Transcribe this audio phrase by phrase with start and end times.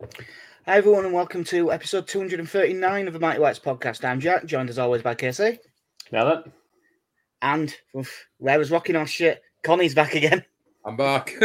[0.00, 4.04] Hi, everyone, and welcome to episode 239 of the Mighty Whites podcast.
[4.04, 5.58] I'm Jack, joined as always by Casey.
[6.12, 6.44] Now that
[7.42, 9.42] And oof, where was rocking our shit?
[9.64, 10.44] Connie's back again.
[10.84, 11.34] I'm back.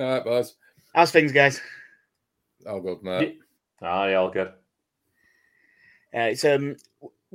[0.00, 0.56] All right, boys.
[0.92, 1.60] How's things, guys?
[2.66, 3.38] All good, mate.
[3.80, 4.48] Ah, yeah, all good.
[4.48, 6.74] Uh, it's um,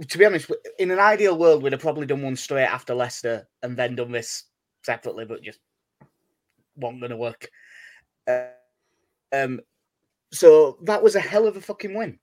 [0.06, 3.48] to be honest, in an ideal world, we'd have probably done one straight after Leicester
[3.64, 4.44] and then done this
[4.84, 5.60] separately, but just
[6.76, 7.50] wasn't going to work.
[8.28, 8.48] Uh,
[9.34, 9.62] um,
[10.32, 12.20] so that was a hell of a fucking win.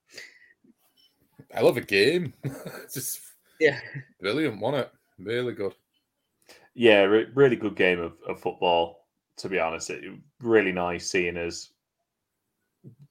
[1.55, 2.33] I love a game.
[2.92, 3.20] Just
[3.60, 3.79] Yeah.
[4.20, 4.92] brilliant, wasn't it?
[5.19, 5.74] Really good.
[6.74, 9.06] Yeah, re- really good game of, of football.
[9.38, 10.05] To be honest, it
[10.41, 11.70] really nice seeing us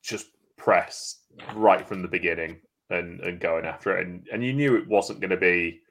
[0.01, 0.27] just
[0.57, 1.21] press
[1.55, 4.05] right from the beginning and and going after it.
[4.07, 5.81] And and you knew it wasn't going to be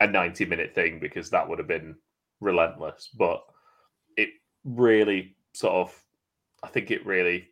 [0.00, 1.96] a ninety minute thing because that would have been
[2.40, 3.10] relentless.
[3.14, 3.42] But
[4.16, 4.30] it
[4.64, 6.02] really sort of,
[6.62, 7.48] I think it really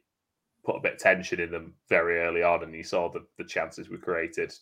[0.70, 3.44] put a bit of tension in them very early on, and you saw the the
[3.44, 4.52] chances we created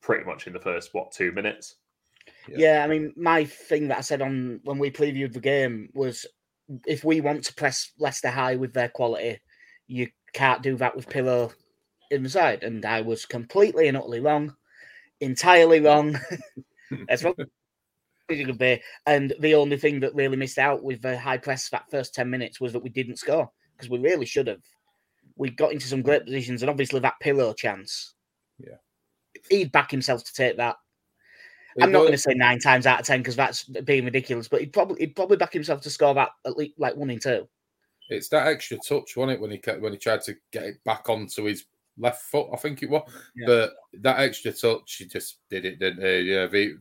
[0.00, 1.76] pretty much in the first what two minutes.
[2.48, 2.56] Yeah.
[2.58, 6.26] Yeah, I mean, my thing that I said on when we previewed the game was
[6.86, 9.40] if we want to press Leicester high with their quality,
[9.88, 11.52] you can't do that with Piroe
[12.10, 12.62] inside.
[12.62, 14.54] And I was completely and utterly wrong,
[15.20, 16.18] entirely wrong.
[17.08, 17.36] That's what
[18.28, 18.80] it could be.
[19.06, 22.30] And the only thing that really missed out with the high press that first 10
[22.30, 24.62] minutes was that we didn't score because we really should have.
[25.36, 28.14] We got into some great positions, and obviously that Piroe chance.
[28.58, 28.76] Yeah.
[29.48, 30.76] He'd back himself to take that.
[31.76, 34.48] It I'm not going to say nine times out of ten because that's being ridiculous,
[34.48, 37.20] but he'd probably he'd probably back himself to score that at least like one in
[37.20, 37.48] two.
[38.10, 40.84] It's that extra touch, wasn't it, when he kept, when he tried to get it
[40.84, 41.64] back onto his
[41.96, 43.08] left foot, I think it was.
[43.36, 43.46] Yeah.
[43.46, 46.32] But that extra touch, he just did it, didn't he?
[46.32, 46.74] Yeah, if he,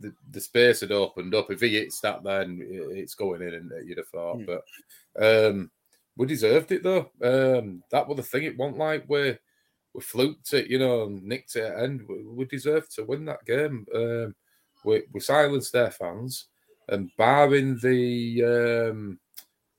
[0.00, 1.50] the, the space had opened up.
[1.50, 4.36] If he hits that, then it's going in, and you'd have thought.
[4.36, 4.44] Hmm.
[4.44, 5.70] But um,
[6.16, 7.10] we deserved it though.
[7.22, 8.44] Um, that was the thing.
[8.44, 9.36] It wasn't like we
[9.94, 12.06] we fluked it, you know, and nicked it and.
[12.08, 13.86] We, we deserved to win that game.
[13.94, 14.34] Um,
[14.84, 16.46] we, we silenced their fans,
[16.88, 19.18] and barring the um,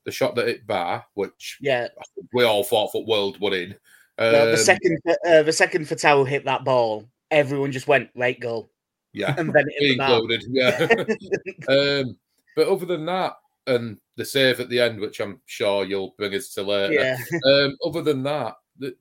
[0.04, 1.88] the shot that it bar, which Yeah,
[2.32, 3.72] we all thought for world would in.
[4.18, 8.40] Um, the, the second uh, the second Fatawu hit that ball, everyone just went late
[8.40, 8.70] goal,
[9.12, 10.88] yeah, and then it included, yeah.
[11.68, 12.16] um,
[12.54, 13.34] but other than that,
[13.66, 16.92] and the save at the end, which I'm sure you'll bring us to later.
[16.92, 18.96] Yeah, Um, other than that, the,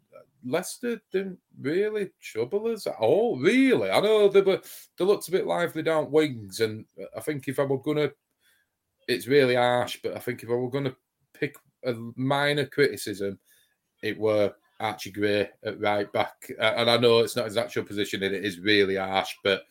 [0.46, 3.40] Leicester didn't really trouble us at all.
[3.40, 4.62] Really, I know they were
[4.98, 8.12] they looked a bit lively down wings, and I think if I were gonna,
[9.08, 10.96] it's really harsh, but I think if I were gonna
[11.34, 13.40] pick a minor criticism,
[14.04, 17.84] it were Archie Gray at right back, Uh, and I know it's not his actual
[17.84, 19.64] position, and it is really harsh, but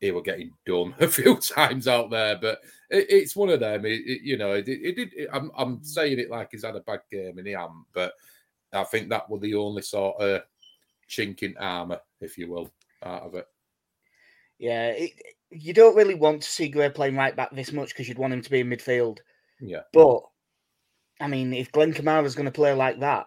[0.00, 2.36] he were getting done a few times out there.
[2.40, 3.84] But it, it's one of them.
[3.84, 5.28] It, it- you know, it, it did.
[5.32, 7.86] I'm, I'm saying it like he's had a bad game, and he hasn't.
[7.92, 8.12] But
[8.72, 10.42] I think that was the only sort of
[11.08, 12.70] chink in armour, if you will,
[13.04, 13.46] out of it.
[14.58, 14.88] yeah.
[14.90, 15.12] It,
[15.52, 18.32] you don't really want to see Gray playing right back this much because you'd want
[18.32, 19.18] him to be in midfield.
[19.60, 19.80] Yeah.
[19.92, 20.20] But
[21.20, 23.26] I mean, if Glen Kamara's going to play like that,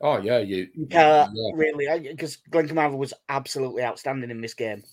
[0.00, 0.68] Oh yeah, you.
[0.74, 4.84] you can't yeah, really because Glen Kamara was absolutely outstanding in this game.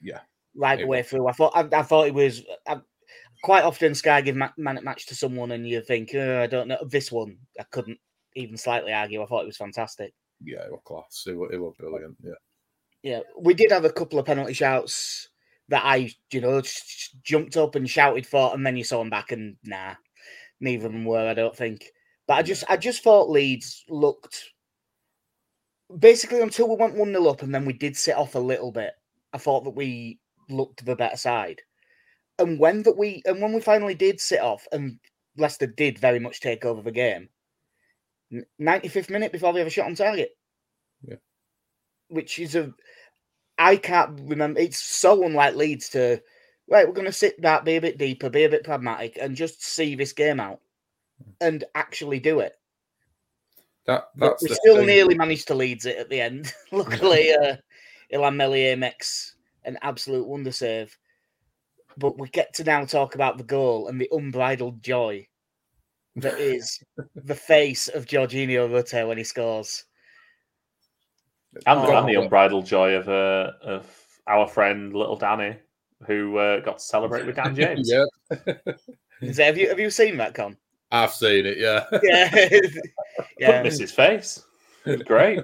[0.00, 0.20] Yeah.
[0.54, 1.28] Right He the way through.
[1.28, 2.80] I thought I, I thought it was I,
[3.42, 6.46] quite often Sky give ma- man at match to someone and you think "Oh, I
[6.46, 7.36] don't know this one.
[7.58, 7.98] I couldn't
[8.36, 9.22] even slightly argue.
[9.22, 10.12] I thought it was fantastic.
[10.44, 11.24] yeah, it was class.
[11.26, 12.16] It was, it was brilliant.
[12.22, 12.32] Yeah.
[13.02, 15.30] Yeah, we did have a couple of penalty shouts
[15.68, 16.60] that I you know
[17.22, 19.94] jumped up and shouted for, and then you saw them back and nah,
[20.60, 21.28] neither of them were.
[21.28, 21.86] I don't think.
[22.26, 24.50] But I just I just thought Leeds looked
[25.98, 28.70] basically until we went one 0 up, and then we did sit off a little
[28.70, 28.92] bit.
[29.32, 30.18] I thought that we
[30.50, 31.62] looked the better side,
[32.38, 34.98] and when that we and when we finally did sit off, and
[35.36, 37.28] Leicester did very much take over the game.
[38.58, 40.36] Ninety fifth minute before we have a shot on target.
[41.02, 41.16] Yeah.
[42.08, 42.72] which is a
[43.58, 44.60] I can't remember.
[44.60, 46.20] It's so unlike Leeds to
[46.68, 46.86] right.
[46.86, 49.62] We're going to sit back, be a bit deeper, be a bit pragmatic, and just
[49.64, 50.60] see this game out,
[51.40, 52.54] and actually do it.
[53.86, 54.86] That But we still thing.
[54.86, 56.52] nearly managed to leads it at the end.
[56.72, 57.56] Luckily, uh,
[58.12, 59.29] Illan Meslier makes
[59.64, 60.96] an absolute wonder save.
[61.96, 65.26] But we get to now talk about the goal and the unbridled joy
[66.16, 66.78] that is
[67.14, 69.84] the face of Georginio Rutter when he scores.
[71.66, 71.96] And, Oh.
[71.96, 73.86] and the unbridled joy of uh, of
[74.28, 75.56] our friend little Danny,
[76.06, 77.90] who uh, got to celebrate with Dan James.
[77.90, 78.04] yeah,
[79.20, 80.56] Is that- have you have you seen that, Con?
[80.92, 81.58] I've seen it.
[81.58, 81.84] Yeah.
[82.02, 82.82] Yeah, Couldn't
[83.38, 84.42] yeah, miss his face.
[85.06, 85.40] Great.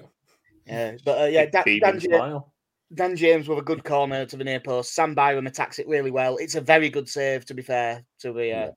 [0.67, 0.97] yeah.
[1.05, 2.53] But uh, yeah, Dan, Beaming Dan, smile.
[2.95, 4.95] Dan James with a good corner to the near post.
[4.95, 6.37] Sam Byram attacks it really well.
[6.37, 8.71] It's a very good save, to be fair, to the uh,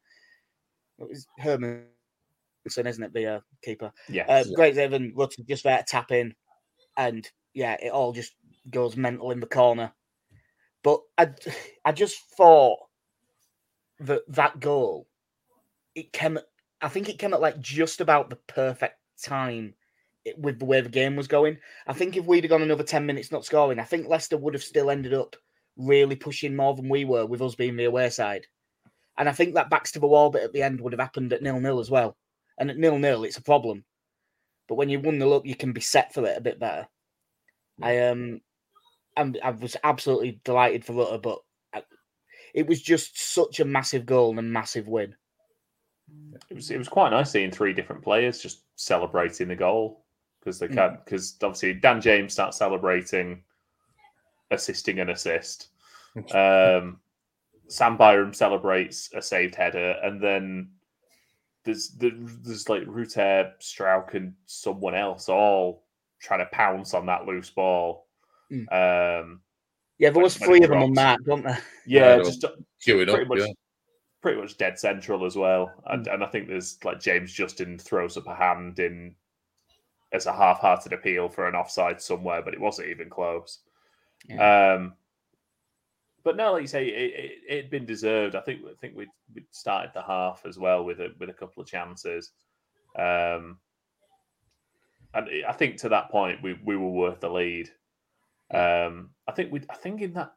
[0.99, 1.85] it was Herman
[2.65, 3.13] isn't it?
[3.13, 3.91] The uh, keeper.
[4.09, 4.25] Yeah.
[4.27, 6.35] Uh, great save and Rutter just there to tap in,
[6.97, 8.35] and yeah, it all just
[8.69, 9.91] goes mental in the corner.
[10.83, 11.29] But I,
[11.85, 12.79] I just thought
[13.99, 15.07] that that goal,
[15.95, 16.39] it came.
[16.81, 19.73] I think it came at like just about the perfect time
[20.37, 21.57] with the way the game was going.
[21.87, 24.53] I think if we'd have gone another ten minutes not scoring, I think Leicester would
[24.53, 25.35] have still ended up
[25.77, 28.45] really pushing more than we were with us being the away side.
[29.17, 31.33] And I think that backs to the wall bit at the end would have happened
[31.33, 32.15] at nil nil as well.
[32.57, 33.83] And at nil nil, it's a problem.
[34.67, 36.87] But when you won the up, you can be set for it a bit better.
[37.81, 38.41] I um,
[39.17, 41.39] I'm, I was absolutely delighted for Rutter, but
[41.73, 41.83] I,
[42.53, 45.15] it was just such a massive goal and a massive win.
[46.49, 50.05] It was it was quite nice seeing three different players just celebrating the goal
[50.39, 50.73] because they Mm.
[50.73, 53.43] can because obviously Dan James starts celebrating,
[54.51, 55.69] assisting an assist.
[56.33, 56.99] Um,
[57.67, 60.71] Sam Byram celebrates a saved header, and then
[61.63, 65.85] there's there- there's like Rutter, Struijk, and someone else all
[66.19, 68.07] trying to pounce on that loose ball.
[68.51, 69.21] Mm.
[69.21, 69.41] Um,
[69.99, 71.63] Yeah, there When- was three of them on that, mark, weren't there?
[71.85, 72.41] yeah, Yeah, just
[72.85, 73.47] Queuing pretty up, much yeah.
[74.21, 75.71] pretty much dead central as well.
[75.87, 79.13] And, and I think there's like James Justin throws up a hand in
[80.11, 83.59] as a half-hearted appeal for an offside somewhere, but it wasn't even close.
[84.75, 84.93] Um,
[86.23, 88.35] but no, like you say, it, it, it'd been deserved.
[88.35, 91.33] I think I think we we started the half as well with a with a
[91.33, 92.31] couple of chances.
[92.97, 93.57] Um,
[95.13, 97.69] and I think to that point we, we were worth the lead.
[98.53, 100.33] Um, I think we I think in that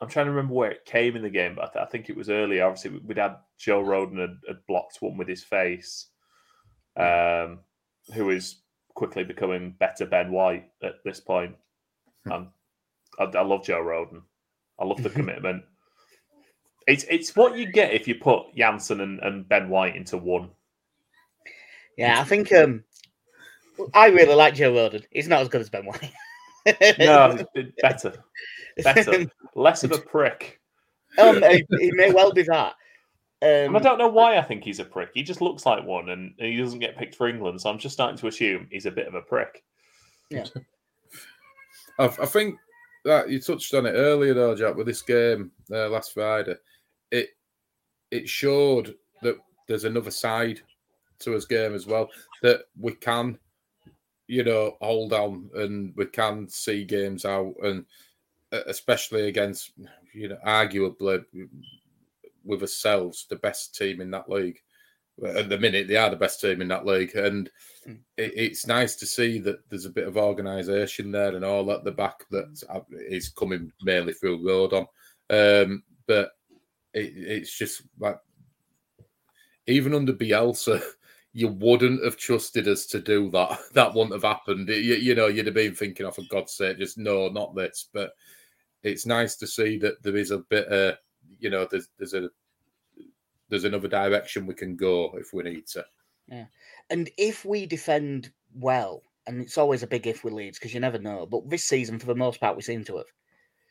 [0.00, 2.08] I'm trying to remember where it came in the game, but I, th- I think
[2.08, 2.64] it was earlier.
[2.64, 6.08] Obviously, we- we'd had Joe Rodon had, had blocked one with his face,
[6.96, 7.60] um,
[8.14, 8.56] who is
[8.94, 11.54] quickly becoming better Ben White at this point.
[12.30, 12.48] Um,
[13.18, 14.22] I, I love Joe Rodon.
[14.80, 15.64] I love the commitment.
[16.86, 20.50] It's it's what you get if you put Jansson and, and Ben White into one.
[21.96, 22.84] Yeah, I think um,
[23.94, 25.04] I really like Joe Rodon.
[25.10, 26.12] He's not as good as Ben White.
[26.98, 27.38] No,
[27.82, 28.24] better,
[28.82, 30.60] better, less of a prick.
[31.18, 32.74] um, he, he may well be that.
[33.42, 35.10] And I Um, don't know why I think he's a prick.
[35.14, 37.60] He just looks like one, and, and he doesn't get picked for England.
[37.60, 39.62] So I'm just starting to assume he's a bit of a prick.
[41.98, 42.58] I, I think
[43.04, 46.56] that you touched on it earlier, though, Jack, with this game uh, last Friday.
[47.10, 47.30] It
[48.10, 49.36] it showed that
[49.68, 50.60] there's another side
[51.20, 52.08] to his game as well
[52.42, 53.38] that we can,
[54.28, 57.84] you know, hold on and we can see games out, and
[58.52, 59.72] uh, especially against,
[60.12, 61.24] you know, arguably
[62.46, 64.58] with ourselves, the best team in that league.
[65.24, 67.50] At the minute, they are the best team in that league, and
[67.86, 67.98] Mm.
[68.16, 71.84] it, it's nice to see that there's a bit of organisation there and all at
[71.84, 72.80] the back that uh,
[73.38, 74.86] coming mainly through Rodon.
[75.30, 76.32] Um, but
[76.94, 78.18] it, it's just like
[79.66, 80.82] even under Bielsa,
[81.32, 83.58] you wouldn't have trusted us to do that.
[83.74, 84.68] That wouldn't have happened.
[84.68, 87.88] You, you know, you'd have been thinking, "Oh, for God's sake, just no, not this."
[87.92, 88.12] But
[88.82, 90.94] it's nice to see that there is a bit, uh,
[91.38, 92.28] you know, there's there's a
[93.48, 95.84] there's another direction we can go if we need to.
[96.28, 96.46] Yeah,
[96.90, 100.80] and if we defend well, and it's always a big if with Leeds because you
[100.80, 103.06] never know, but this season, for the most part, we seem to have.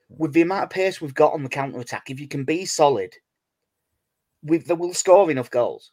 [0.10, 2.66] With the amount of pace we've got on the counter attack, if you can be
[2.66, 3.14] solid,
[4.44, 5.92] we will score enough goals.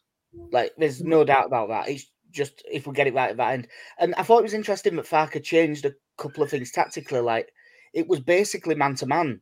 [0.51, 1.89] Like, there's no doubt about that.
[1.89, 3.67] It's just if we get it right at that end.
[3.97, 7.21] And I thought it was interesting that Farke changed a couple of things tactically.
[7.21, 7.51] Like,
[7.93, 9.41] it was basically man to man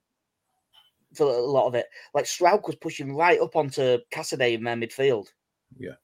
[1.14, 1.88] for a lot of it.
[2.14, 5.28] Like, Struijk was pushing right up onto Casadei in their midfield.
[5.78, 5.96] Yeah.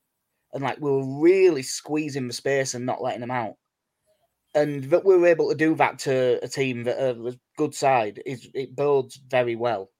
[0.53, 3.55] And like, we were really squeezing the space and not letting them out.
[4.55, 7.75] And that we were able to do that to a team that uh, was good
[7.75, 9.91] side is it builds very well.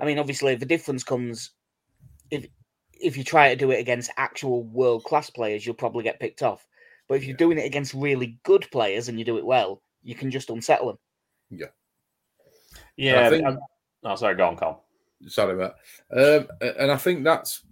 [0.00, 1.50] I mean, obviously, the difference comes
[2.30, 2.46] if
[2.92, 6.42] if you try to do it against actual world class players, you'll probably get picked
[6.42, 6.66] off.
[7.08, 10.14] But if you're doing it against really good players and you do it well, you
[10.14, 10.98] can just unsettle them.
[11.50, 11.66] Yeah.
[12.96, 13.58] Yeah, I think-
[14.04, 14.76] Oh, sorry, go on, Colin.
[15.28, 15.76] Sorry, Matt.
[16.12, 17.62] Um, and I think that's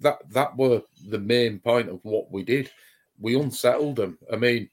[0.00, 2.70] that that were the main point of what we did.
[3.20, 4.18] We unsettled them.
[4.32, 4.68] I mean,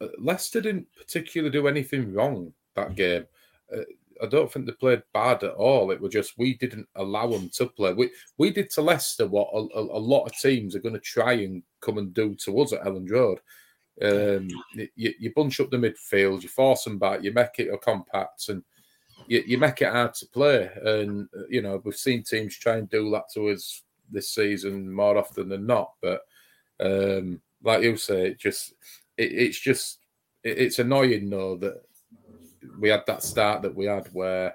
[0.00, 3.26] uh, Leicester didn't particularly do anything wrong that game.
[3.74, 3.82] Uh,
[4.22, 5.90] I don't think they played bad at all.
[5.90, 7.92] It was just we didn't allow them to play.
[7.92, 11.00] We we did to Leicester what a, a, a lot of teams are going to
[11.00, 13.38] try and come and do to us at Elland Road.
[14.00, 14.48] Um,
[14.94, 18.48] you, you bunch up the midfield, you force them back, you make it a compact,
[18.48, 18.62] and
[19.26, 20.70] you, you make it hard to play.
[20.82, 25.18] And you know we've seen teams try and do that to us this season more
[25.18, 25.92] often than not.
[26.00, 26.22] But
[26.80, 28.74] um, like you say, it just
[29.16, 29.98] it, it's just
[30.42, 31.82] it, it's annoying though that
[32.78, 34.54] we had that start that we had where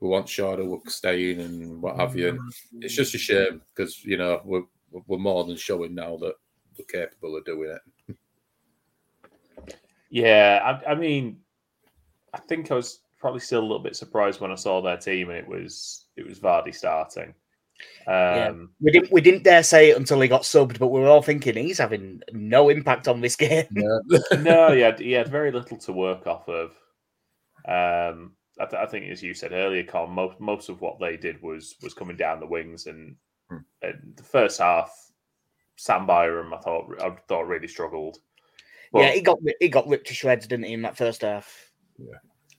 [0.00, 2.28] we want Shaw to staying and what have you.
[2.28, 2.40] And
[2.80, 4.64] it's just a shame because you know we're
[5.06, 6.34] we're more than showing now that
[6.78, 8.16] we're capable of doing it.
[10.10, 11.40] Yeah, I, I mean,
[12.32, 15.30] I think I was probably still a little bit surprised when I saw their team
[15.30, 17.32] and it was it was Vardy starting.
[18.06, 18.48] Yeah.
[18.48, 21.08] Um, We didn't we didn't dare say it until he got subbed, but we were
[21.08, 23.64] all thinking he's having no impact on this game.
[23.74, 23.98] Yeah.
[24.42, 26.72] no, he had, he had very little to work off of.
[27.66, 31.16] Um, I, th- I think, as you said earlier, Con, most most of what they
[31.16, 33.16] did was was coming down the wings, and,
[33.48, 33.64] Hmm.
[33.80, 34.94] and the first half,
[35.76, 38.18] Sam Byram, I thought I thought really struggled.
[38.92, 41.72] But, yeah, he got he got ripped to shreds, didn't he, in that first half?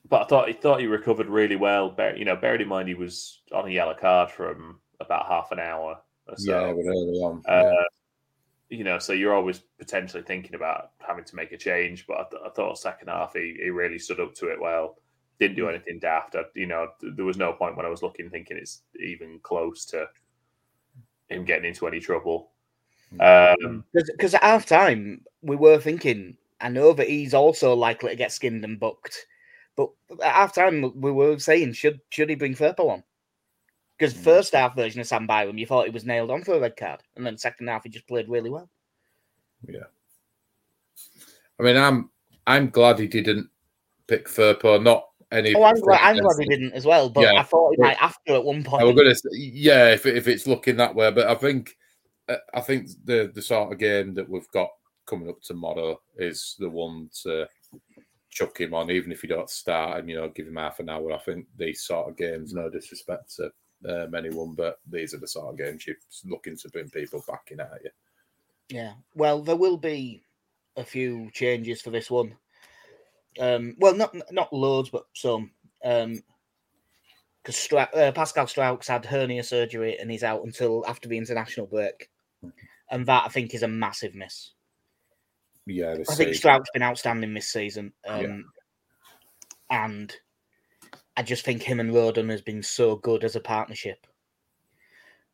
[0.10, 1.90] But I thought he thought he recovered really well.
[1.90, 5.52] Bear, you know, bearing in mind he was on a yellow card from about half
[5.52, 6.52] an hour or so.
[6.52, 7.42] yeah, but early on.
[7.48, 7.84] Uh, yeah.
[8.70, 12.06] you know, so you're always potentially thinking about having to make a change.
[12.08, 14.98] But I, th- I thought second half he, he really stood up to it well.
[15.40, 16.36] Didn't do anything daft.
[16.36, 19.40] I, you know, th- there was no point when I was looking thinking it's even
[19.44, 20.08] close to
[21.28, 22.52] him getting into any trouble.
[23.20, 28.16] Um, Because at half time we were thinking, I know that he's also likely to
[28.16, 29.26] get skinned and booked,
[29.76, 29.90] but
[30.24, 33.04] at half time we were saying, should should he bring Firpo on?
[33.98, 34.24] Because Mm.
[34.24, 36.76] first half version of Sam Byram, you thought he was nailed on for a red
[36.76, 38.70] card, and then second half he just played really well.
[39.68, 39.86] Yeah,
[41.60, 42.10] I mean, I'm
[42.48, 43.50] I'm glad he didn't
[44.08, 44.82] pick Firpo.
[44.82, 45.56] Not any.
[45.56, 47.40] Oh, I'm glad, I'm glad he didn't as well, but Yeah.
[47.40, 49.08] I thought he might have to at one I was point.
[49.08, 51.76] to say, yeah, if if it's looking that way, but I think
[52.28, 54.70] uh, I think the the sort of game that we've got
[55.06, 57.48] coming up tomorrow is the one to
[58.36, 60.90] chuck him on, even if you don't start and you know give him half an
[60.90, 61.14] hour.
[61.14, 63.50] I think these sort of games, no disrespect to
[63.90, 67.48] um, anyone, but these are the sort of games you're looking to bring people back
[67.50, 67.90] in at you.
[68.70, 68.94] Yeah.
[69.16, 70.24] Well, there will be
[70.76, 72.36] a few changes for this one.
[73.40, 75.52] Um, well, not not loads, but some.
[75.84, 76.22] Um,
[77.42, 81.68] because Stra- uh, Pascal Struijk's had hernia surgery and he's out until after the international
[81.68, 82.10] break,
[82.90, 84.52] and that I think is a massive miss.
[85.66, 86.32] Yeah, this I think.
[86.36, 88.22] Struijk's been outstanding this season, um,
[89.72, 89.86] Yeah.
[89.86, 90.16] and
[91.18, 94.06] I just think him and Rodon has been so good as a partnership.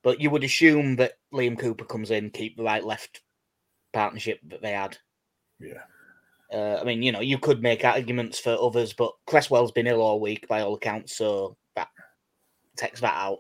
[0.04, 3.22] But you would assume that Liam Cooper comes in, keep the right left
[3.94, 4.98] partnership that they had.
[5.60, 5.84] Yeah.
[6.52, 10.02] Uh, I mean, you know, you could make arguments for others, but Cresswell's been ill
[10.02, 11.88] all week by all accounts, so that
[12.76, 13.40] takes that out.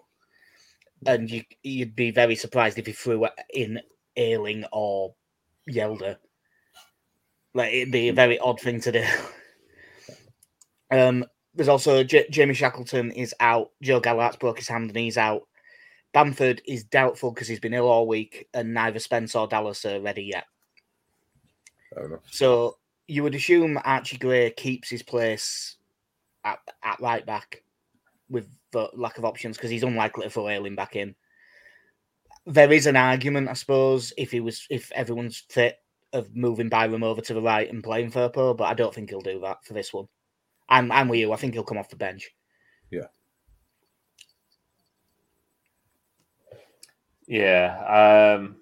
[1.05, 3.81] And you, you'd be very surprised if he threw in
[4.15, 5.15] Ayling or
[5.69, 6.17] Hjelde.
[7.53, 9.05] Like it'd be a very odd thing to do.
[10.91, 13.72] um, there's also J- Jamie Shackleton is out.
[13.81, 15.43] Joe Gelhardt's broke his hand and he's out.
[16.13, 20.01] Bamford is doubtful because he's been ill all week, and neither Spence or Dallas are
[20.01, 20.46] ready yet.
[22.29, 22.77] So
[23.08, 25.75] you would assume Archie Gray keeps his place
[26.43, 27.63] at, at right back
[28.29, 31.15] with the lack of options because he's unlikely to throw Ayling back in.
[32.46, 35.77] There is an argument, I suppose, if he was if everyone's fit
[36.13, 39.22] of moving Byram over to the right and playing Firpo, but I don't think he'll
[39.22, 40.08] do that for this one.
[40.70, 41.34] I'm I'm with you.
[41.34, 42.30] I think he'll come off the bench.
[42.89, 43.08] Yeah.
[47.27, 48.38] Yeah.
[48.38, 48.58] Um,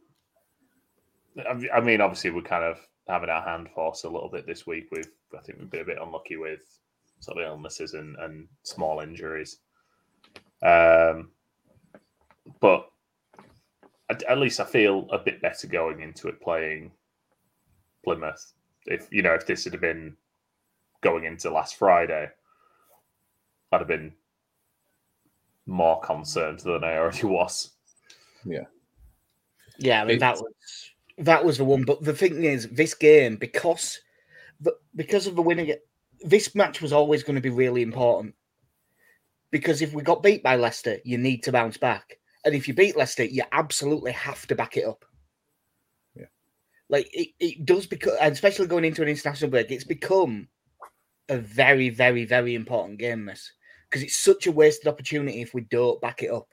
[1.37, 4.67] I, I mean, obviously, we're kind of having our hand forced a little bit this
[4.67, 4.87] week.
[4.91, 6.61] We've, I think, we've been a bit unlucky with
[7.19, 9.57] sort of illnesses and, and small injuries.
[10.63, 11.31] Um,
[12.59, 12.89] but
[14.09, 16.91] at, at least I feel a bit better going into it playing
[18.03, 18.53] Plymouth.
[18.85, 20.15] If you know, if this had been
[21.01, 22.29] going into last Friday,
[23.71, 24.13] I'd have been
[25.65, 27.71] more concerned than I already was.
[28.45, 28.65] Yeah,
[29.77, 30.91] Yeah, I mean It's- that was
[31.25, 31.83] that was the one.
[31.83, 33.99] But the thing is, this game because
[34.61, 35.73] the, because of the winning,
[36.21, 38.35] this match was always going to be really important.
[39.51, 42.73] Because if we got beat by Leicester, you need to bounce back, and if you
[42.73, 45.03] beat Leicester, you absolutely have to back it up.
[46.89, 50.47] Like it, it does because, especially going into an international break, it's become
[51.29, 53.25] a very, very, very important game.
[53.25, 53.51] This
[53.89, 56.47] because it's such a wasted opportunity if we don't back it up.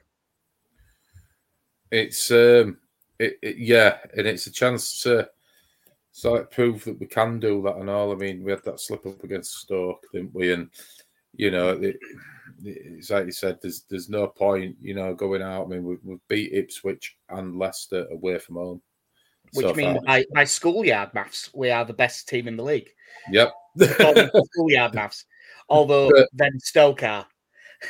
[1.90, 2.78] It's um,
[3.18, 5.28] it, it, yeah, and it's a chance to
[6.12, 8.12] sort of prove that we can do that and all.
[8.12, 10.52] I mean, we had that slip up against Stoke, didn't we?
[10.52, 10.70] And
[11.34, 11.96] you know, it,
[12.64, 15.64] it's like you said, there's there's no point, you know, going out.
[15.64, 18.82] I mean, we've, we've beat Ipswich and Leicester away from home.
[19.56, 22.90] Which so means by, by schoolyard maths, we are the best team in the league.
[23.30, 23.52] Yep.
[24.52, 25.24] Schoolyard maths.
[25.68, 27.26] Although But- then Stoke are.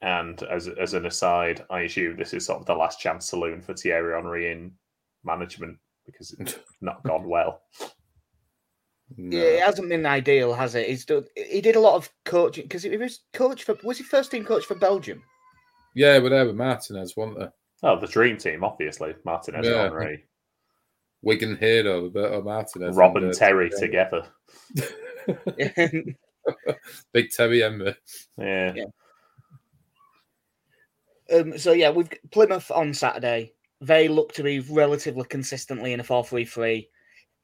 [0.00, 3.60] and as as an aside, I assume this is sort of the last chance saloon
[3.60, 4.72] for Thierry Henry in
[5.24, 7.62] management because it's not gone well.
[9.16, 9.36] No.
[9.36, 10.88] Yeah, it hasn't been ideal, has it?
[10.88, 14.04] He's done, he did a lot of coaching because he was coach for was he
[14.04, 15.22] first team coach for Belgium?
[15.98, 17.52] Yeah, but there with Martinez, wasn't there?
[17.82, 19.16] Oh, the dream team, obviously.
[19.24, 19.82] Martinez, Yeah.
[19.82, 20.24] Henry,
[21.22, 22.94] Wigan hero, Roberto Martinez.
[22.94, 23.80] Robin and, uh, Terry yeah.
[23.80, 24.26] together.
[27.12, 27.96] Big Terry Henry.
[28.36, 28.74] Yeah.
[28.76, 28.84] Yeah.
[31.36, 33.54] um, so yeah, we've Plymouth on Saturday.
[33.80, 36.86] They look to be relatively consistently in a 4-3-3.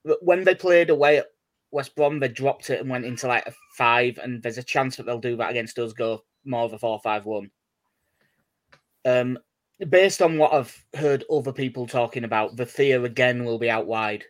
[0.05, 1.27] But When they played away at
[1.73, 4.95] West Brom, they dropped it and went into like a five, and there's a chance
[4.95, 7.51] that they'll do that against us, go more of a 4-5-1.
[9.05, 9.39] Um,
[9.89, 13.87] based on what I've heard other people talking about, the Thea again will be out
[13.87, 14.25] wide.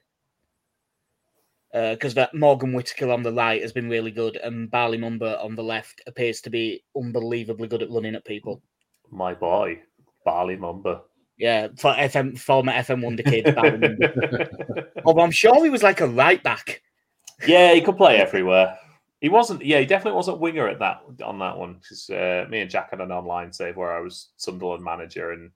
[1.73, 5.57] Because that Morgan Whittaker on the right has been really good, and Bali Mumba on
[5.57, 8.63] the left appears to be unbelievably good at running at people.
[9.11, 9.81] My boy,
[10.25, 11.01] Bali Mumba.
[11.37, 13.53] Yeah, for FM former FM Wonder kid.
[13.57, 14.87] Bali Mumba.
[15.05, 16.81] Although I'm sure he was like a right back.
[17.45, 18.79] yeah, he could play everywhere.
[19.25, 19.65] He wasn't.
[19.65, 21.79] Yeah, he definitely wasn't winger at that on that one.
[21.81, 25.51] Because uh, me and Jack had an online save where I was Sunderland manager and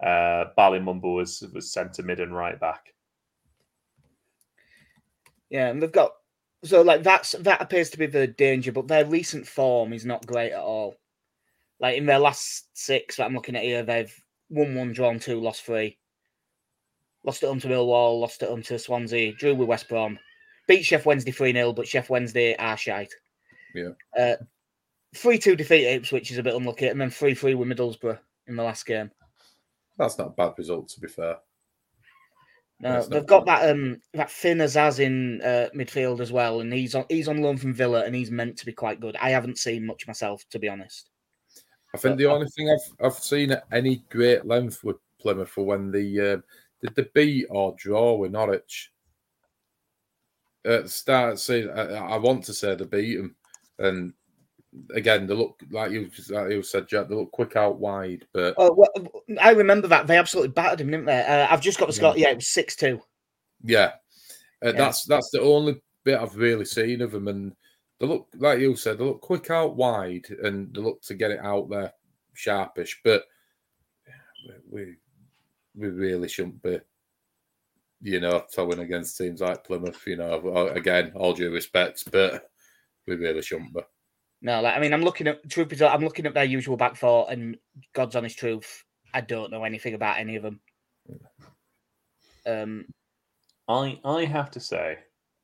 [0.00, 2.94] uh, Bali Mumba was was centre mid and right back.
[5.50, 6.12] Yeah, and they've got
[6.62, 10.24] so like that's that appears to be the danger, but their recent form is not
[10.24, 10.94] great at all.
[11.80, 14.14] Like in their last six that I'm looking at here, they've
[14.50, 15.98] won one, drawn two, lost three.
[17.24, 20.16] Lost at home to Millwall, lost at home to Swansea, drew with West Brom,
[20.66, 23.12] beat Sheff Wednesday 3 0, but Sheff Wednesday are shite.
[23.74, 23.90] Yeah.
[24.18, 24.36] Uh,
[25.14, 28.18] 3 2 defeat at Ipswich is a bit unlucky, and then 3 3 with Middlesbrough
[28.46, 29.10] in the last game.
[29.96, 31.36] That's not a bad result, to be fair.
[32.80, 36.72] No, That's they've got that um that Finn Azaz in uh, midfield as well, and
[36.72, 39.16] he's on he's on loan from Villa, and he's meant to be quite good.
[39.16, 41.10] I haven't seen much myself, to be honest.
[41.94, 45.64] I think the only thing I've I've seen at any great length with Plymouth for
[45.64, 46.36] when the uh,
[46.82, 48.90] did the beat or draw with Norwich
[50.64, 51.38] at the start.
[51.38, 53.34] season, I, I want to say they beat them,
[53.78, 54.12] and
[54.94, 57.08] again they look like you like you said, Jack.
[57.08, 58.90] They look quick out wide, but Oh, well,
[59.40, 61.20] I remember that they absolutely battered him, didn't they?
[61.22, 62.10] Uh, I've just got the Yeah.
[62.10, 62.18] score.
[62.18, 63.00] Yeah, it was six two.
[63.62, 63.92] yeah,
[64.64, 64.72] uh, Yeah.
[64.72, 67.54] that's that's the only bit I've really seen of them, and
[68.00, 68.98] they look like you said.
[68.98, 71.92] They look quick out wide, and they look to get it out there
[72.34, 73.24] sharpish, but
[74.68, 74.96] we
[75.76, 76.78] we really shouldn't be,
[78.04, 80.00] you know, towing against teams like Plymouth.
[80.06, 82.48] You know, again, all due respect, but
[83.08, 83.80] we really shouldn't be.
[84.42, 86.76] No, like I mean, I'm looking at truth be told, I'm looking at their usual
[86.76, 87.56] back four, and
[87.94, 90.60] God's honest truth, I don't know anything about any of them.
[92.46, 92.84] Um,
[93.66, 94.98] I I have to say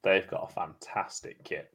[0.05, 1.71] they've got a fantastic kit.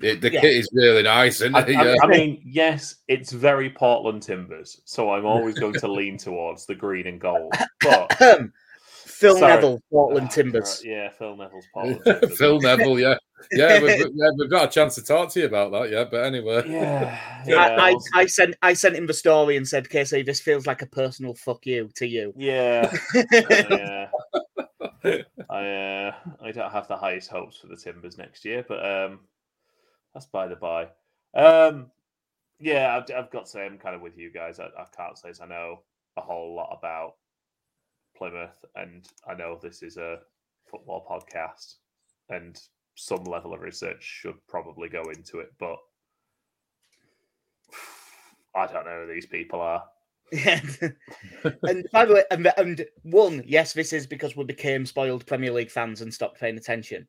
[0.00, 0.40] It, the Yeah.
[0.40, 1.76] kit is really nice, isn't I, it?
[1.76, 1.94] I- Yeah.
[2.02, 6.74] I mean, yes, it's very Portland Timbers, so I'm always going to lean towards the
[6.74, 7.52] green and gold.
[7.82, 8.16] But
[9.18, 9.52] Phil Sorry.
[9.54, 10.82] Neville, Portland Ah, Timbers.
[10.84, 12.38] right, yeah, Phil Neville's Portland Timbers.
[12.38, 13.14] Phil Neville, yeah,
[13.52, 16.04] yeah, we've, yeah, we've got a chance to talk to you about that, yeah.
[16.04, 19.66] But anyway, Yeah, I, yeah, I, also- I sent I sent him the story and
[19.66, 22.92] said, "Casey, this feels like a personal fuck you to you." yeah.
[23.70, 24.06] yeah.
[25.50, 29.20] I uh, I don't have the highest hopes for the Timbers next year, but um,
[30.14, 30.88] that's by the by.
[31.34, 31.90] Um,
[32.60, 34.58] yeah, I've, I've got to say I'm kind of with you guys.
[34.60, 35.82] I, I can't say as I know
[36.16, 37.14] a whole lot about
[38.18, 40.18] Plymouth, and I know this is a
[40.66, 41.76] football podcast,
[42.28, 42.60] and
[42.96, 45.76] some level of research should probably go into it, but
[48.54, 49.84] I don't know who these people are.
[50.32, 50.60] Yeah.
[51.62, 55.52] and by the way, and, and one, yes, this is because we became spoiled Premier
[55.52, 57.06] League fans and stopped paying attention.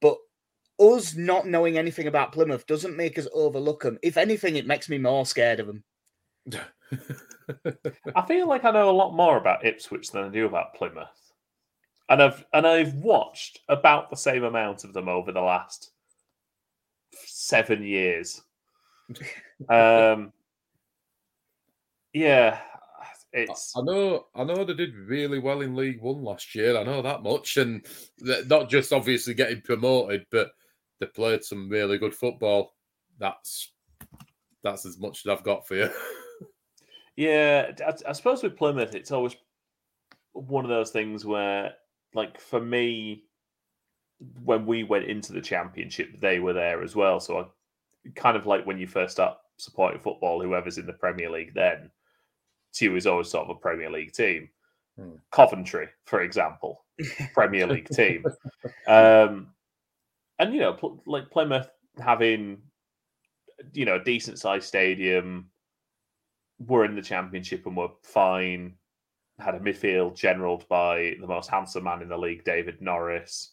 [0.00, 0.18] But
[0.78, 3.98] us not knowing anything about Plymouth doesn't make us overlook them.
[4.02, 5.84] If anything, it makes me more scared of them.
[8.14, 11.32] I feel like I know a lot more about Ipswich than I do about Plymouth.
[12.08, 15.90] And I've and I've watched about the same amount of them over the last
[17.12, 18.40] seven years.
[19.68, 20.32] um,
[22.12, 22.60] yeah,
[23.32, 26.76] It's I know, I know they did really well in League One last year.
[26.78, 27.84] I know that much, and
[28.20, 30.52] not just obviously getting promoted, but
[31.00, 32.74] they played some really good football.
[33.18, 33.72] That's
[34.62, 35.90] that's as much as I've got for you.
[37.16, 39.36] Yeah, I, I suppose with Plymouth, it's always
[40.32, 41.72] one of those things where,
[42.14, 43.24] like, for me,
[44.42, 47.20] when we went into the championship, they were there as well.
[47.20, 51.30] So I kind of like when you first start supporting football, whoever's in the Premier
[51.30, 51.90] League then,
[52.74, 54.48] to you is always sort of a Premier League team.
[54.98, 55.16] Hmm.
[55.30, 56.84] Coventry, for example,
[57.34, 58.24] Premier League team.
[58.86, 59.48] Um,
[60.38, 62.58] and, you know, pl- like Plymouth having,
[63.72, 65.50] you know, a decent sized stadium,
[66.58, 68.74] were in the championship and were fine.
[69.38, 73.52] Had a midfield generaled by the most handsome man in the league, David Norris.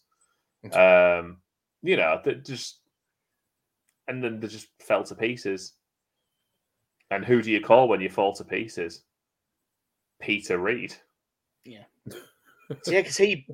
[0.71, 1.37] Um,
[1.81, 2.79] you know, that just
[4.07, 5.73] and then they just fell to pieces.
[7.11, 9.03] And who do you call when you fall to pieces?
[10.21, 10.95] Peter Reid.
[12.83, 13.45] So, yeah, because he,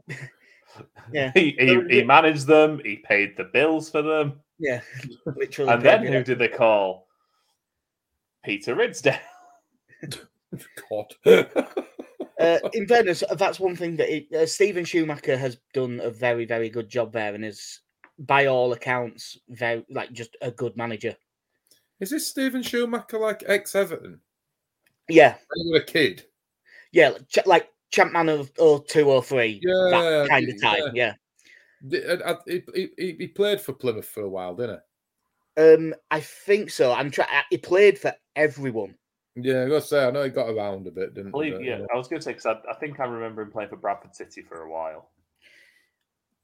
[1.12, 2.80] yeah, He, he, he managed them.
[2.86, 4.40] He paid the bills for them.
[4.60, 4.82] yeah,
[5.26, 5.72] literally.
[5.72, 7.08] And then who did they call?
[8.46, 9.20] Peter Ridsdale.
[10.90, 11.16] God.
[12.40, 16.46] Uh, in fairness, that's one thing that he, uh, Steven Schumacher has done a very,
[16.46, 17.82] very good job there, and is,
[18.18, 21.14] by all accounts, very like just a good manager.
[22.00, 24.22] Is this Steven Schumacher like ex Everton?
[25.10, 26.24] Yeah, When you were a kid?
[26.94, 30.70] yeah, like, ch- like Champman of or two or three, Yeah, that kind of yeah.
[30.70, 30.96] time.
[30.96, 31.14] Yeah.
[31.90, 32.64] Di- uh, uh, He,
[32.98, 34.80] he, he played for Plymouth for a while, didn't
[35.58, 35.62] he?
[35.62, 36.94] Um, I think so.
[36.94, 37.28] I'm trying.
[37.50, 38.96] He played for everyone.
[39.36, 39.42] He?
[39.42, 41.68] Yeah, I gotta say, I know he got around a bit, didn't I believe, he?
[41.68, 43.76] yeah, I was going to say because I, I think I remember him playing for
[43.78, 45.10] Bradford City for a while.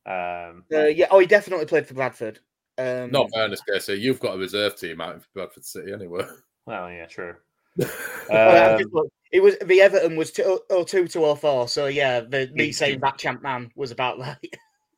[0.06, 1.08] Um, Uh, yeah.
[1.12, 2.40] Oh, he definitely played for Bradford.
[2.78, 3.94] Um, Not fairness, Casey.
[3.94, 6.26] You've got a reserve team out for Bradford City anyway.
[6.66, 7.36] well, yeah, true.
[7.82, 7.88] oh,
[8.30, 11.68] yeah, Um, just look- it was the Everton was two or two to or four.
[11.68, 14.40] So yeah, the me He- saying that Champman was about that.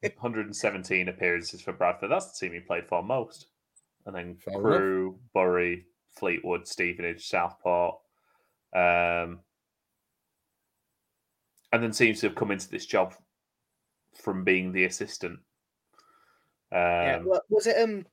[0.02, 2.12] 117 appearances for Bradford.
[2.12, 3.47] That's the team he played for most.
[4.06, 4.63] And then Fair enough.
[4.63, 5.86] Crewe, Bury,
[6.18, 8.00] Fleetwood, Stevenage, Southport.
[8.74, 9.40] Um,
[11.72, 13.14] and then seems to have come into this job
[14.22, 15.40] from being the assistant.
[16.72, 17.22] Um, yeah.
[17.24, 18.06] wa- Was it um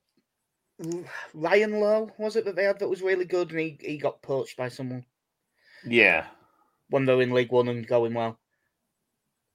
[1.33, 2.11] Ryan Lowe?
[2.17, 4.69] Was it that they had that was really good, and he, he got poached by
[4.69, 5.05] someone
[5.85, 6.25] yeah.
[6.89, 8.39] when they were in League One and going well.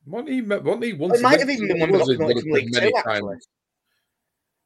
[0.07, 2.17] Wasn't he, wasn't he once It might have even been one that us got in
[2.19, 3.21] promoted from Liverpool League many Two, actually.
[3.21, 3.49] times?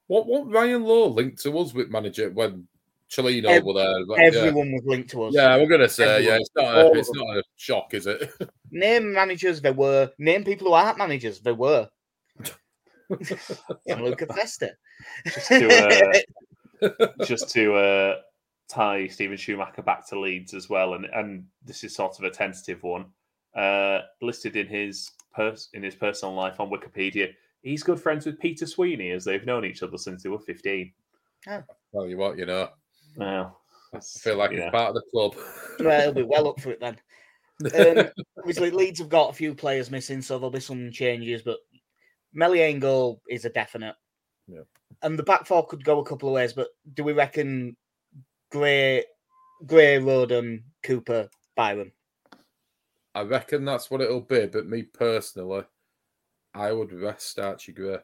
[0.06, 2.68] What what Ryan Lowe linked to us with manager when
[3.14, 4.06] Cellino Ev- were there?
[4.06, 4.26] but yeah.
[4.26, 5.34] Everyone was linked to us.
[5.34, 6.36] Yeah, we're gonna say yeah.
[6.36, 8.30] It's not a, of it's not a shock, is it?
[8.70, 10.10] Name managers there were.
[10.18, 11.88] Name people who aren't managers there were.
[13.88, 14.72] Luca Festa.
[15.26, 16.14] Just to,
[16.82, 18.14] uh, just to uh,
[18.68, 22.30] tie Steven Schumacher back to Leeds as well, and and this is sort of a
[22.30, 23.06] tentative one.
[23.54, 28.40] Uh, listed in his pers- in his personal life on Wikipedia, he's good friends with
[28.40, 30.92] Peter Sweeney as they've known each other since they were fifteen.
[31.92, 32.70] well, you what you know.
[33.16, 33.60] Well,
[33.94, 34.64] I feel like you know.
[34.64, 35.34] it's part of the club.
[35.80, 36.98] well, he'll be well up for it then.
[37.72, 41.42] Um, obviously, Leeds have got a few players missing, so there'll be some changes.
[41.42, 41.58] But
[42.32, 43.94] Meslier in goal is a definite.
[44.48, 44.62] Yeah.
[45.02, 47.76] And the back four could go a couple of ways, but do we reckon
[48.50, 49.04] Gray,
[49.66, 51.92] Gray, Rodon, Cooper, Byram?
[53.14, 54.46] I reckon that's what it'll be.
[54.46, 55.62] But me personally,
[56.54, 57.98] I would rest Archie Gray.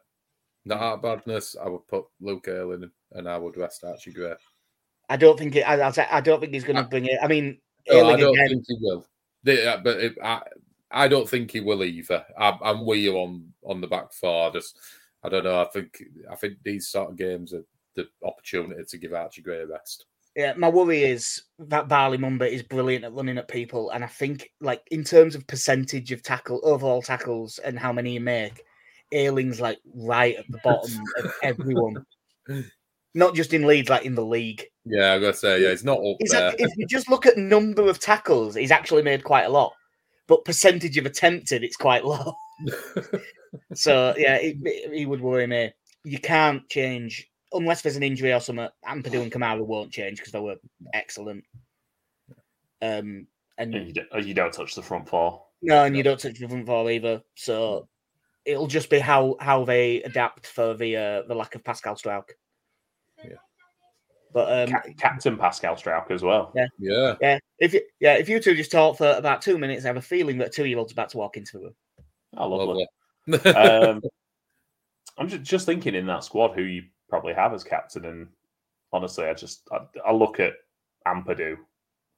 [0.65, 4.35] Not out of badness, I would put Luke Ayling and I would rest Archie Gray.
[5.11, 5.63] I don't think it.
[5.69, 7.19] I, I don't think he's going to bring it.
[7.23, 8.49] I mean, No, I don't again.
[8.49, 9.07] think he will.
[9.43, 10.41] They- uh, but it, I,
[10.91, 12.25] I don't think he will either.
[12.39, 14.49] I'm, I'm with you on on the back four.
[14.49, 14.79] I just,
[15.23, 15.61] I don't know.
[15.61, 17.65] I think I think these sort of games are
[17.97, 20.07] the opportunity to give Archie Gray a rest.
[20.37, 24.07] Yeah, my worry is that Bali Mumba is brilliant at running at people, and I
[24.07, 28.63] think, like in terms of percentage of tackle, overall tackles, and how many you make,
[29.11, 32.05] Ayling's like right at the bottom of everyone.
[33.15, 34.65] Not just in Leeds, like in the league.
[34.87, 36.49] Yeah, I gotta say, yeah, it's not up He's there.
[36.51, 39.73] act- if you just look at number of tackles, he's actually made quite a lot,
[40.27, 42.35] but percentage of attempted, it's quite low.
[43.75, 45.73] So yeah, it, it- he would worry me.
[46.05, 48.69] You can't change unless there's an injury or something.
[48.89, 50.55] Ampadu and Kamara won't change because they were
[50.95, 51.43] excellent.
[52.81, 53.27] Um,
[53.59, 55.43] and and you don't, you don't touch the front four.
[55.63, 57.23] no, and you don't touch the front four either.
[57.35, 57.89] So
[58.45, 62.29] it'll just be how how they adapt for the uh, the lack of Pascal Struijk.
[63.25, 63.33] Yeah.
[64.33, 66.53] But um, Captain Pascal Struijk as well.
[66.55, 66.67] Yeah.
[66.79, 69.89] yeah, yeah, if you, yeah, if you two just talk for about two minutes, I
[69.89, 71.75] have a feeling that two year old's about to walk into the room.
[72.37, 72.87] Oh, lovely.
[73.27, 73.53] lovely.
[73.53, 74.01] um,
[75.19, 78.29] I'm just, just thinking in that squad who you probably have as captain, and
[78.93, 80.55] honestly, I just I, I look at
[81.07, 81.57] Ampadu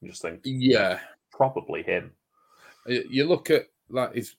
[0.01, 0.99] and just think yeah,
[1.33, 2.13] probably him.
[2.87, 4.37] You you look at like he's,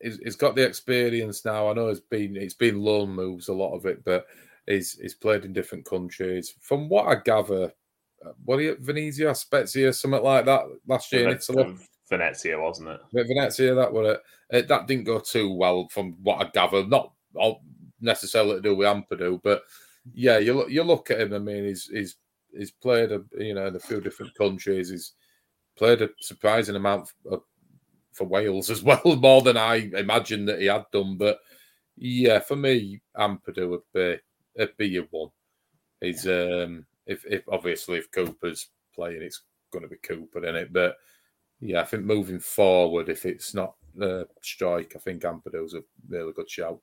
[0.00, 1.70] he's he's got the experience now.
[1.70, 4.26] I know it's been it's been loan moves a lot of it, but
[4.70, 6.54] he's he's played in different countries.
[6.60, 7.72] From what I gather,
[8.24, 11.76] uh, what are you Venezia, Spezia, something like that last year in Italy.
[12.08, 13.00] Venezia, wasn't it?
[13.12, 14.22] Venezia, that was it.
[14.56, 14.68] it.
[14.68, 16.86] That didn't go too well, from what I gather.
[16.86, 17.62] Not all
[18.00, 19.62] necessarily to do with Ampadu, but
[20.12, 21.34] yeah, you look you look at him.
[21.34, 22.16] I mean, he's he's
[22.56, 24.90] he's played a you know in a few different countries.
[24.90, 25.12] He's
[25.76, 27.42] played a surprising amount of,
[28.12, 31.16] for Wales as well, more than I imagined that he had done.
[31.16, 31.38] But
[31.96, 34.18] yeah, for me, Ampadu would be
[34.54, 35.30] it'd be your one.
[36.00, 40.72] He's um if if obviously if Cooper's playing, it's going to be Cooper in it.
[40.72, 40.96] But
[41.60, 45.82] yeah, I think moving forward, if it's not the uh, strike, I think Ampadu's a
[46.08, 46.80] really good shout.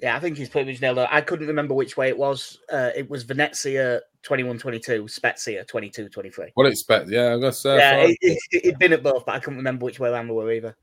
[0.00, 1.08] Yeah, I think he's pretty much nailed it.
[1.10, 2.58] I couldn't remember which way it was.
[2.70, 6.50] Uh, it was Venezia 21 22, Spezia 22 23.
[6.54, 7.08] What expect?
[7.08, 7.64] Yeah, I guess.
[7.64, 10.28] Uh, yeah, it, it, it'd been at both, but I couldn't remember which way around
[10.28, 10.76] they were either.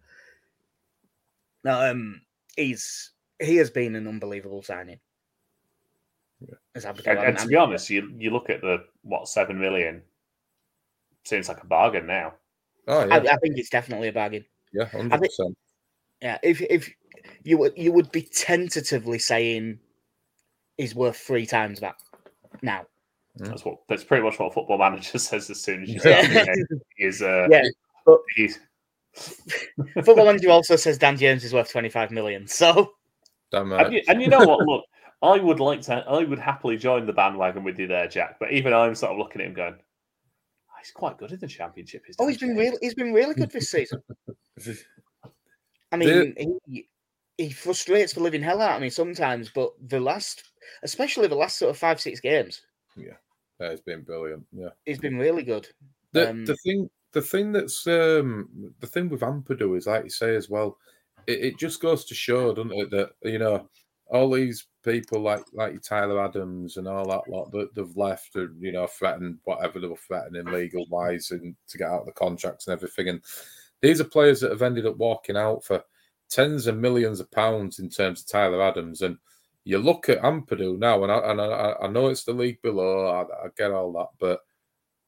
[1.63, 2.21] No, um,
[2.55, 4.99] he's he has been an unbelievable signing.
[6.75, 6.93] Yeah.
[7.05, 10.01] And, and, to be honest, you you look at the what seven million
[11.25, 12.33] seems like a bargain now.
[12.87, 14.45] Oh yeah, I, I think it's definitely a bargain.
[14.71, 15.57] Yeah, hundred percent.
[16.21, 16.89] Yeah, if if
[17.43, 19.79] you would you would be tentatively saying
[20.77, 21.95] he's worth three times that
[22.61, 22.85] now.
[23.35, 26.53] That's what that's pretty much what football manager says as soon as you say yeah.
[26.97, 27.63] he's uh yeah,
[28.05, 28.59] but he's
[30.03, 32.47] football manager also says Dan James is worth twenty five million.
[32.47, 32.93] So
[33.51, 34.65] Damn and, you, and you know what?
[34.65, 34.85] Look,
[35.21, 38.37] I would like to I would happily join the bandwagon with you there, Jack.
[38.39, 41.47] But even I'm sort of looking at him going, oh, he's quite good in the
[41.47, 42.03] championship.
[42.19, 44.01] Oh, he's been really he's been really good this season.
[45.91, 46.87] I mean, he,
[47.37, 50.43] he frustrates the living hell out of me sometimes, but the last,
[50.83, 52.61] especially the last sort of five six games,
[52.95, 53.15] yeah,
[53.59, 54.45] that has been brilliant.
[54.51, 55.67] Yeah, he's been really good.
[56.13, 60.09] The um, the thing the thing that's um the thing with Ampadu is like you
[60.09, 60.77] say as well,
[61.27, 63.69] it, it just goes to show, doesn't it, that you know
[64.11, 68.61] all these people like like Tyler Adams and all that lot that they've left and
[68.61, 72.11] you know threatened whatever they were threatening legal wise and to get out of the
[72.11, 73.21] contracts and everything and
[73.81, 75.83] these are players that have ended up walking out for
[76.29, 79.01] tens of millions of pounds in terms of Tyler Adams.
[79.01, 79.17] And
[79.65, 83.07] you look at Ampadu now, and I, and I, I know it's the league below,
[83.07, 84.39] I, I, get all that, but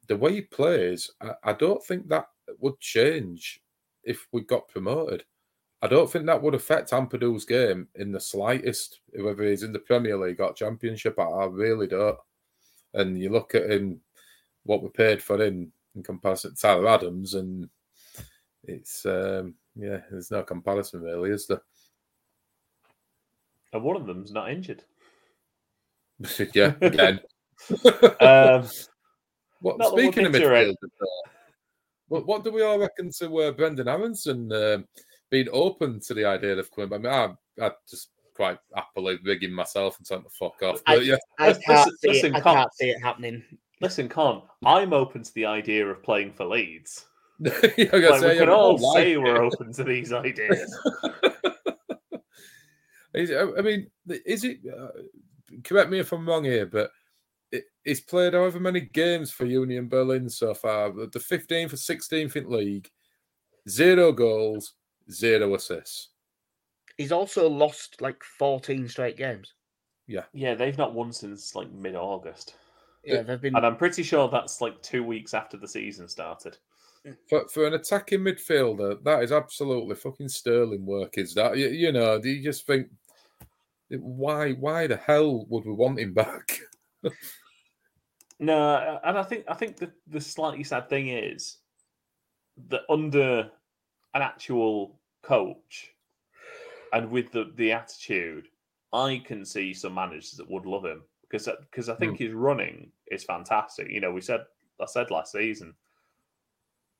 [0.07, 2.25] the way he plays, I, I don't think that
[2.59, 3.61] would change
[4.03, 5.23] if we got promoted.
[5.83, 9.79] I don't think that would affect Ampadu's game in the slightest, whether he's in the
[9.79, 11.19] Premier League or Championship.
[11.19, 12.17] I, I really don't.
[12.93, 13.99] And you look at him,
[14.63, 17.67] what we paid for him in comparison to Tyler Adams, and
[18.63, 21.61] it's um, yeah, there's no comparison really, is there?
[23.73, 24.85] And one of them's not injured.
[26.53, 27.19] yeah, again.
[28.21, 28.69] um,
[29.59, 30.75] what, speaking of midfield,
[32.07, 34.77] what, what do we all reckon to uh, Brenden Aaronson uh,
[35.33, 36.93] being open to the idea of coming?
[36.93, 40.79] I mean, I, I just quite happily rigging myself and telling to fuck off.
[40.85, 41.15] But, I, yeah.
[41.39, 43.43] I, can't, listen, see listen, it, I can't see it happening.
[43.81, 47.07] Listen, Con, I'm open to the idea of playing for Leeds.
[47.39, 50.79] like say, we can all say we're open to these ideas.
[53.15, 54.59] I mean, is it?
[54.71, 54.89] Uh,
[55.63, 56.91] correct me if I'm wrong here, but
[57.51, 60.91] it, he's played however many games for Union Berlin so far.
[60.91, 62.87] The 15th or 16th in league,
[63.67, 64.73] zero goals,
[65.11, 66.09] zero assists.
[66.97, 69.53] He's also lost like 14 straight games.
[70.07, 72.55] Yeah, yeah, they've not won since like mid-August.
[73.03, 76.57] Yeah, they've been, and I'm pretty sure that's like two weeks after the season started
[77.27, 81.17] for for an attacking midfielder, that is absolutely fucking sterling work.
[81.17, 82.19] Is that you, you know?
[82.19, 82.87] Do you just think
[83.89, 86.59] why why the hell would we want him back?
[88.39, 91.57] no, and I think I think the the slightly sad thing is
[92.69, 93.51] that under
[94.13, 95.93] an actual coach
[96.93, 98.47] and with the the attitude,
[98.93, 102.19] I can see some managers that would love him because because I think mm.
[102.19, 103.89] his running is fantastic.
[103.89, 104.41] You know, we said
[104.81, 105.73] I said last season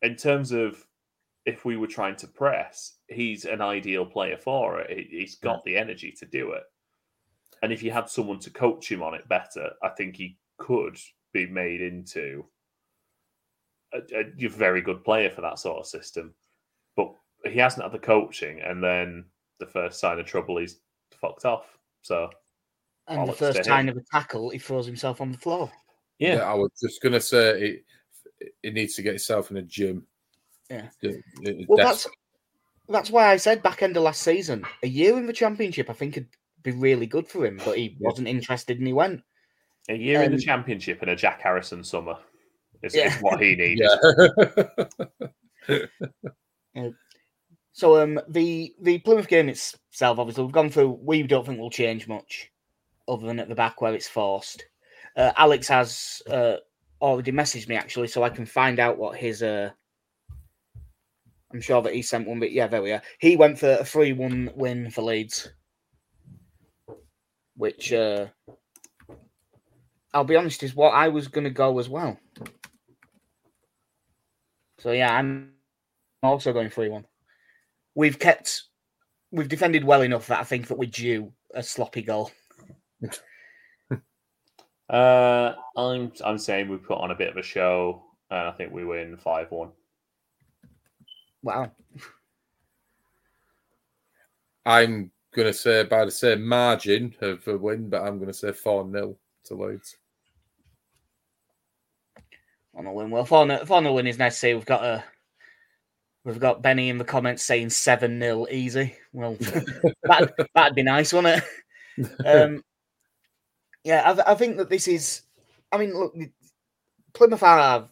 [0.04, 0.86] in terms of
[1.46, 5.08] if we were trying to press, he's an ideal player for it.
[5.10, 6.64] He's got the energy to do it.
[7.62, 10.98] And if you had someone to coach him on it better, I think he could
[11.34, 12.46] be made into
[13.94, 16.34] a, a, very good player for that sort of system.
[17.44, 19.26] But he hasn't had the coaching, and then
[19.60, 20.80] the first sign of trouble, he's
[21.12, 21.78] fucked off.
[22.02, 22.30] So,
[23.08, 25.72] and the first sign of a tackle, he throws himself on the floor.
[26.20, 27.82] Yeah, yeah I was just going to say
[28.62, 30.06] he needs to get himself in a gym.
[30.70, 30.88] Yeah.
[31.68, 32.08] well, that's
[32.90, 35.94] that's why I said back end of last season, a year in the championship, I
[35.94, 36.28] think would
[36.64, 39.22] be really good for him, but he wasn't interested and he went.
[39.90, 42.18] A year um, in the championship and a Jack Harrison summer
[42.82, 43.16] is, yeah.
[43.16, 43.82] is what he needs.
[46.76, 46.90] Yeah.
[47.74, 51.00] So um the the Plymouth game itself, obviously, we've gone through.
[51.02, 52.52] We don't think will change much,
[53.08, 54.64] other than at the back where it's forced.
[55.18, 56.58] Uh, Alex has uh,
[57.02, 59.42] already messaged me actually, so I can find out what his.
[59.42, 59.72] Uh,
[61.52, 63.02] I'm sure that he sent one, but yeah, there we are.
[63.20, 65.52] He went for a three-one win for Leeds,
[67.56, 68.28] which uh,
[70.14, 72.20] I'll be honest is what I was going to go as well.
[74.80, 75.54] So yeah, I'm
[76.24, 77.06] also going three-one
[77.96, 78.64] we've kept
[79.32, 82.32] we've defended well enough that I think that we're due a sloppy goal.
[84.90, 88.72] uh, I'm I'm saying we put on a bit of a show, and I think
[88.72, 89.70] we win five one.
[91.42, 91.72] Wow.
[94.66, 98.34] I'm going to say by the same margin of a win, but I'm going to
[98.34, 99.98] say 4 0 to Leeds.
[102.76, 103.12] On a win.
[103.12, 104.54] Well, 4 0 win is nice to see.
[104.54, 105.04] We've got a
[106.26, 108.96] We've got Benny in the comments saying 7 0 easy.
[109.12, 109.36] Well,
[110.04, 111.44] that, that'd be nice, wouldn't it?
[112.26, 112.64] Um,
[113.84, 115.22] yeah, I, I, think that this is.
[115.72, 116.16] I mean, look,
[117.14, 117.90] Plymouth have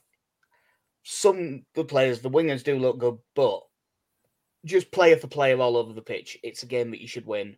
[1.03, 2.19] some good players.
[2.19, 3.61] The wingers do look good, but
[4.65, 7.57] just player for player all over the pitch, it's a game that you should win,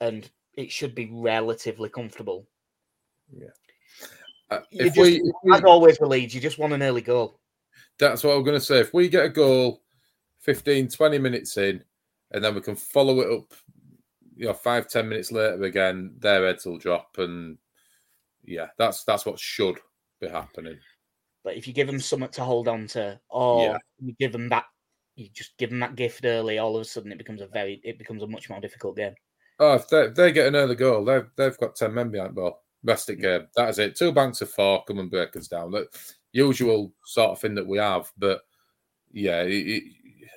[0.00, 2.46] and it should be relatively comfortable.
[3.30, 3.48] Yeah.
[4.50, 7.02] Uh, if, just, we, if we, as always, the Leeds, you just want an early
[7.02, 7.38] goal.
[8.00, 8.80] That's what I'm going to say.
[8.80, 9.82] If we get a goal
[10.40, 11.84] 15, 20 minutes in,
[12.32, 13.52] and then we can follow it up,
[14.36, 17.18] you know, five, 10 minutes later again, their heads will drop.
[17.18, 17.58] And
[18.44, 19.78] yeah, that's that's what should
[20.20, 20.78] be happening.
[21.44, 23.78] But if you give them something to hold on to, or yeah.
[23.98, 24.64] you give them that,
[25.16, 27.80] you just give them that gift early, all of a sudden it becomes a very,
[27.84, 29.14] it becomes a much more difficult game.
[29.58, 32.34] Oh, if they, if they get an early goal, they've, they've got 10 men behind
[32.34, 32.62] ball.
[32.82, 33.46] Rest it game.
[33.56, 33.96] That is it.
[33.96, 35.70] Two banks of four, come and break us down.
[35.70, 35.94] Look,
[36.32, 38.12] usual sort of thing that we have.
[38.18, 38.40] But
[39.12, 39.82] yeah, it, it,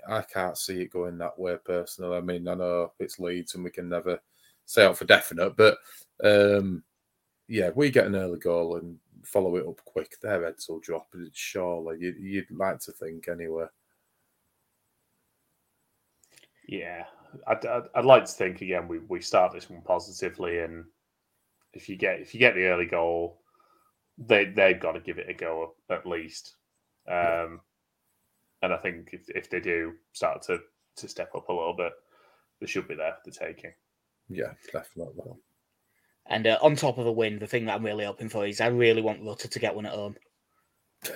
[0.07, 2.17] I can't see it going that way personally.
[2.17, 4.19] I mean, I know it's Leeds and we can never
[4.65, 5.77] say out for definite, but
[6.23, 6.83] um,
[7.47, 10.19] yeah, we get an early goal and follow it up quick.
[10.21, 11.13] Their heads will drop.
[11.33, 13.65] Surely you'd, you'd like to think anyway.
[16.67, 17.05] Yeah,
[17.47, 18.87] I'd, I'd, I'd, like to think again.
[18.87, 20.85] We, we start this one positively, and
[21.73, 23.41] if you get if you get the early goal,
[24.27, 26.55] they they've got to give it a go at least.
[27.07, 27.61] Um,
[28.61, 30.59] and I think if, if they do start to
[30.97, 31.93] to step up a little bit,
[32.59, 33.73] they should be there for the taking.
[34.29, 35.31] Yeah, definitely.
[36.27, 38.61] And uh, on top of the win, the thing that I'm really hoping for is
[38.61, 40.15] I really want Rutter to get one at home.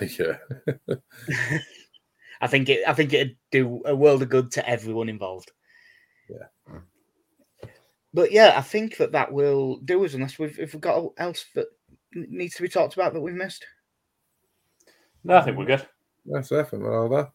[0.18, 0.36] yeah.
[2.40, 2.86] I think it.
[2.86, 5.50] I think it'd do a world of good to everyone involved.
[6.28, 6.78] Yeah.
[8.14, 11.44] But yeah, I think that that will do us unless we've if we've got else
[11.54, 11.68] that
[12.14, 13.64] needs to be talked about that we've missed?
[15.24, 15.86] No, I think we're good.
[16.26, 17.30] That's definitely all that.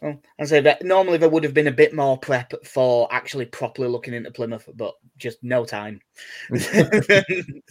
[0.00, 3.46] Well, I say that normally there would have been a bit more prep for actually
[3.46, 6.00] properly looking into Plymouth, but just no time.
[6.50, 7.62] it's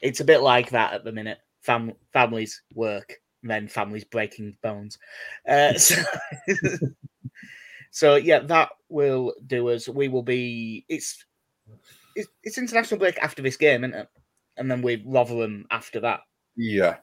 [0.00, 1.38] it's a bit like that at the minute.
[1.60, 4.98] Fam- families work, then families breaking bones.
[5.48, 6.02] Uh, so,
[7.90, 9.88] so yeah, that will do us.
[9.88, 10.84] We will be.
[10.88, 11.24] It's
[12.16, 14.08] it's, it's international break after this game, isn't it?
[14.56, 16.20] And then we Rotherham after that.
[16.56, 16.96] Yeah.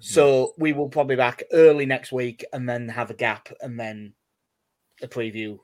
[0.00, 4.14] So we will probably back early next week and then have a gap and then
[5.02, 5.58] a preview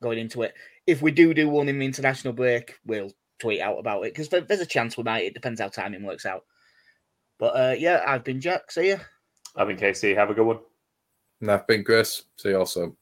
[0.00, 0.54] going into it.
[0.86, 4.28] If we do do one in the international break, we'll tweet out about it because
[4.28, 5.24] there's a chance we might.
[5.24, 6.44] It depends how timing works out.
[7.38, 8.70] But uh, yeah, I've been Jack.
[8.70, 9.00] See you.
[9.56, 10.14] I've been Casey.
[10.14, 10.60] Have a good one.
[11.40, 12.24] And I've been Chris.
[12.36, 12.96] See you also.